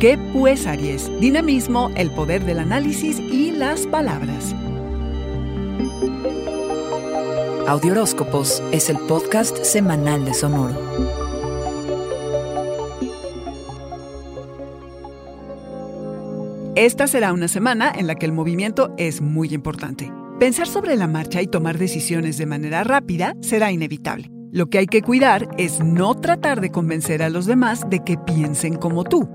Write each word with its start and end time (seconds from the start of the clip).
¿Qué 0.00 0.16
pues, 0.32 0.64
Aries? 0.68 1.10
Dinamismo, 1.18 1.90
el 1.96 2.12
poder 2.12 2.44
del 2.44 2.60
análisis 2.60 3.18
y 3.18 3.50
las 3.50 3.84
palabras. 3.88 4.54
Audioróscopos 7.66 8.62
es 8.70 8.90
el 8.90 8.98
podcast 9.08 9.64
semanal 9.64 10.24
de 10.24 10.34
Sonoro. 10.34 10.76
Esta 16.76 17.08
será 17.08 17.32
una 17.32 17.48
semana 17.48 17.92
en 17.92 18.06
la 18.06 18.14
que 18.14 18.26
el 18.26 18.32
movimiento 18.32 18.94
es 18.98 19.20
muy 19.20 19.52
importante. 19.52 20.12
Pensar 20.38 20.68
sobre 20.68 20.94
la 20.94 21.08
marcha 21.08 21.42
y 21.42 21.48
tomar 21.48 21.76
decisiones 21.76 22.38
de 22.38 22.46
manera 22.46 22.84
rápida 22.84 23.34
será 23.40 23.72
inevitable. 23.72 24.30
Lo 24.52 24.68
que 24.68 24.78
hay 24.78 24.86
que 24.86 25.02
cuidar 25.02 25.48
es 25.58 25.80
no 25.80 26.14
tratar 26.14 26.60
de 26.60 26.70
convencer 26.70 27.20
a 27.20 27.30
los 27.30 27.46
demás 27.46 27.90
de 27.90 28.04
que 28.04 28.16
piensen 28.16 28.76
como 28.76 29.02
tú. 29.02 29.28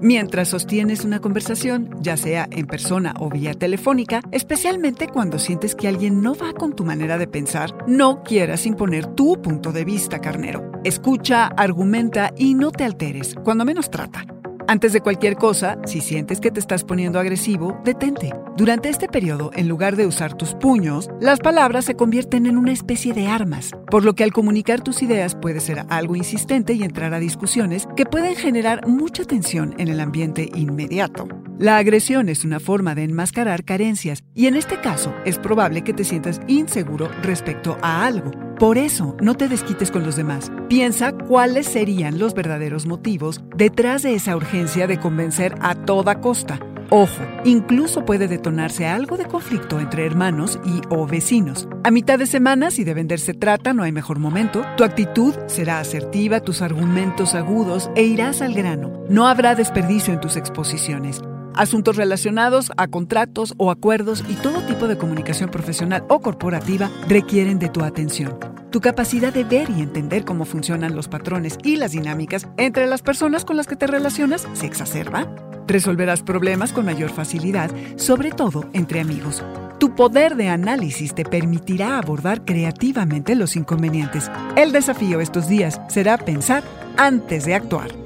Mientras 0.00 0.48
sostienes 0.48 1.04
una 1.04 1.20
conversación, 1.20 1.88
ya 2.00 2.16
sea 2.16 2.46
en 2.50 2.66
persona 2.66 3.14
o 3.18 3.30
vía 3.30 3.54
telefónica, 3.54 4.20
especialmente 4.30 5.08
cuando 5.08 5.38
sientes 5.38 5.74
que 5.74 5.88
alguien 5.88 6.20
no 6.20 6.34
va 6.34 6.52
con 6.52 6.74
tu 6.74 6.84
manera 6.84 7.16
de 7.16 7.26
pensar, 7.26 7.74
no 7.86 8.22
quieras 8.22 8.66
imponer 8.66 9.06
tu 9.06 9.40
punto 9.40 9.72
de 9.72 9.84
vista, 9.84 10.20
carnero. 10.20 10.70
Escucha, 10.84 11.46
argumenta 11.46 12.32
y 12.36 12.54
no 12.54 12.72
te 12.72 12.84
alteres, 12.84 13.34
cuando 13.42 13.64
menos 13.64 13.90
trata. 13.90 14.35
Antes 14.68 14.92
de 14.92 15.00
cualquier 15.00 15.36
cosa, 15.36 15.78
si 15.86 16.00
sientes 16.00 16.40
que 16.40 16.50
te 16.50 16.58
estás 16.58 16.82
poniendo 16.82 17.20
agresivo, 17.20 17.80
detente. 17.84 18.32
Durante 18.56 18.88
este 18.88 19.06
periodo, 19.06 19.52
en 19.54 19.68
lugar 19.68 19.94
de 19.94 20.08
usar 20.08 20.34
tus 20.34 20.54
puños, 20.54 21.08
las 21.20 21.38
palabras 21.38 21.84
se 21.84 21.94
convierten 21.94 22.46
en 22.46 22.56
una 22.56 22.72
especie 22.72 23.12
de 23.12 23.28
armas, 23.28 23.70
por 23.88 24.04
lo 24.04 24.14
que 24.14 24.24
al 24.24 24.32
comunicar 24.32 24.80
tus 24.80 25.02
ideas 25.02 25.36
puede 25.36 25.60
ser 25.60 25.84
algo 25.88 26.16
insistente 26.16 26.72
y 26.72 26.82
entrar 26.82 27.14
a 27.14 27.20
discusiones 27.20 27.86
que 27.94 28.06
pueden 28.06 28.34
generar 28.34 28.88
mucha 28.88 29.24
tensión 29.24 29.72
en 29.78 29.86
el 29.86 30.00
ambiente 30.00 30.50
inmediato. 30.56 31.28
La 31.58 31.78
agresión 31.78 32.28
es 32.28 32.44
una 32.44 32.60
forma 32.60 32.94
de 32.94 33.04
enmascarar 33.04 33.64
carencias 33.64 34.22
y 34.34 34.46
en 34.46 34.56
este 34.56 34.78
caso 34.78 35.14
es 35.24 35.38
probable 35.38 35.84
que 35.84 35.94
te 35.94 36.04
sientas 36.04 36.38
inseguro 36.48 37.08
respecto 37.22 37.78
a 37.80 38.04
algo. 38.04 38.30
Por 38.58 38.76
eso, 38.76 39.16
no 39.22 39.36
te 39.36 39.48
desquites 39.48 39.90
con 39.90 40.04
los 40.04 40.16
demás. 40.16 40.52
Piensa 40.68 41.12
cuáles 41.12 41.66
serían 41.66 42.18
los 42.18 42.34
verdaderos 42.34 42.84
motivos 42.84 43.40
detrás 43.56 44.02
de 44.02 44.14
esa 44.14 44.36
urgencia 44.36 44.86
de 44.86 45.00
convencer 45.00 45.54
a 45.62 45.74
toda 45.74 46.20
costa. 46.20 46.60
Ojo, 46.90 47.24
incluso 47.44 48.04
puede 48.04 48.28
detonarse 48.28 48.86
algo 48.86 49.16
de 49.16 49.24
conflicto 49.24 49.80
entre 49.80 50.04
hermanos 50.04 50.60
y 50.64 50.82
o 50.90 51.06
vecinos. 51.06 51.68
A 51.84 51.90
mitad 51.90 52.18
de 52.18 52.26
semana, 52.26 52.70
si 52.70 52.84
de 52.84 52.92
vender 52.92 53.18
se 53.18 53.32
trata, 53.32 53.72
no 53.72 53.82
hay 53.82 53.92
mejor 53.92 54.18
momento. 54.18 54.62
Tu 54.76 54.84
actitud 54.84 55.34
será 55.46 55.80
asertiva, 55.80 56.40
tus 56.40 56.60
argumentos 56.60 57.34
agudos 57.34 57.90
e 57.96 58.02
irás 58.02 58.42
al 58.42 58.52
grano. 58.52 59.04
No 59.08 59.26
habrá 59.26 59.54
desperdicio 59.54 60.12
en 60.12 60.20
tus 60.20 60.36
exposiciones. 60.36 61.22
Asuntos 61.56 61.96
relacionados 61.96 62.70
a 62.76 62.86
contratos 62.86 63.54
o 63.56 63.70
acuerdos 63.70 64.22
y 64.28 64.34
todo 64.34 64.60
tipo 64.62 64.88
de 64.88 64.98
comunicación 64.98 65.50
profesional 65.50 66.04
o 66.08 66.20
corporativa 66.20 66.90
requieren 67.08 67.58
de 67.58 67.70
tu 67.70 67.82
atención. 67.82 68.38
Tu 68.70 68.82
capacidad 68.82 69.32
de 69.32 69.44
ver 69.44 69.70
y 69.70 69.80
entender 69.80 70.26
cómo 70.26 70.44
funcionan 70.44 70.94
los 70.94 71.08
patrones 71.08 71.56
y 71.64 71.76
las 71.76 71.92
dinámicas 71.92 72.46
entre 72.58 72.86
las 72.86 73.00
personas 73.00 73.46
con 73.46 73.56
las 73.56 73.66
que 73.66 73.76
te 73.76 73.86
relacionas 73.86 74.46
se 74.52 74.66
exacerba. 74.66 75.34
Resolverás 75.66 76.22
problemas 76.22 76.74
con 76.74 76.84
mayor 76.84 77.08
facilidad, 77.08 77.70
sobre 77.96 78.32
todo 78.32 78.68
entre 78.74 79.00
amigos. 79.00 79.42
Tu 79.78 79.94
poder 79.94 80.36
de 80.36 80.50
análisis 80.50 81.14
te 81.14 81.24
permitirá 81.24 81.98
abordar 81.98 82.44
creativamente 82.44 83.34
los 83.34 83.56
inconvenientes. 83.56 84.30
El 84.56 84.72
desafío 84.72 85.20
estos 85.20 85.48
días 85.48 85.80
será 85.88 86.18
pensar 86.18 86.62
antes 86.98 87.46
de 87.46 87.54
actuar. 87.54 88.05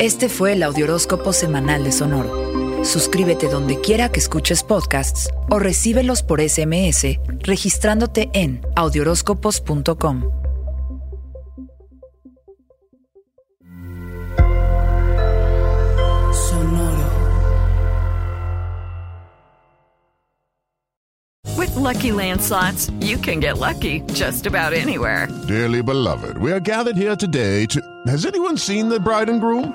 Este 0.00 0.30
fue 0.30 0.54
el 0.54 0.62
Audioróscopo 0.62 1.34
semanal 1.34 1.84
de 1.84 1.92
Sonoro. 1.92 2.84
Suscríbete 2.86 3.48
donde 3.48 3.82
quiera 3.82 4.08
que 4.08 4.18
escuches 4.18 4.62
podcasts 4.62 5.28
o 5.50 5.58
recíbelos 5.58 6.22
por 6.22 6.40
SMS 6.40 7.18
registrándote 7.40 8.30
en 8.32 8.62
audioróscopos.com. 8.76 10.22
Sonoro. 16.32 17.10
With 21.58 21.76
Lucky 21.76 22.12
Land 22.12 22.40
slots, 22.40 22.90
you 23.00 23.18
can 23.18 23.38
get 23.38 23.58
lucky 23.58 24.00
just 24.14 24.46
about 24.46 24.72
anywhere. 24.72 25.28
Dearly 25.46 25.82
beloved, 25.82 26.38
we 26.38 26.52
are 26.52 26.60
gathered 26.60 26.96
here 26.96 27.16
today 27.16 27.66
to. 27.66 27.82
Has 28.06 28.24
anyone 28.24 28.56
seen 28.56 28.88
the 28.88 28.98
bride 28.98 29.28
and 29.28 29.42
groom? 29.42 29.74